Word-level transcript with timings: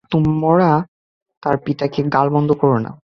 তোমরা 0.11 0.71
তার 1.43 1.55
পিতাকে 1.57 1.99
গালমন্দ 2.09 2.49
করো 2.53 2.77
না। 2.77 2.91